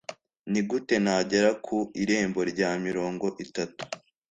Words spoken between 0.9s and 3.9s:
nagera ku irembo rya mirongo itatu